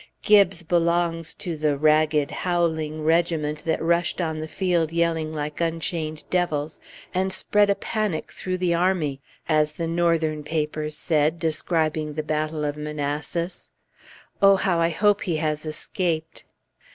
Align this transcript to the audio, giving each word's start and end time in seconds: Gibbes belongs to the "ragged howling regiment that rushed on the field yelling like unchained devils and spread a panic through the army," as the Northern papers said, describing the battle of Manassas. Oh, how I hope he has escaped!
Gibbes 0.23 0.63
belongs 0.63 1.35
to 1.35 1.55
the 1.55 1.77
"ragged 1.77 2.31
howling 2.31 3.03
regiment 3.03 3.63
that 3.65 3.79
rushed 3.79 4.19
on 4.19 4.39
the 4.39 4.47
field 4.47 4.91
yelling 4.91 5.31
like 5.31 5.61
unchained 5.61 6.23
devils 6.31 6.79
and 7.13 7.31
spread 7.31 7.69
a 7.69 7.75
panic 7.75 8.31
through 8.31 8.57
the 8.57 8.73
army," 8.73 9.21
as 9.47 9.73
the 9.73 9.85
Northern 9.85 10.41
papers 10.43 10.97
said, 10.97 11.37
describing 11.37 12.15
the 12.15 12.23
battle 12.23 12.65
of 12.65 12.77
Manassas. 12.77 13.69
Oh, 14.41 14.55
how 14.55 14.79
I 14.79 14.89
hope 14.89 15.21
he 15.21 15.35
has 15.35 15.67
escaped! 15.67 16.45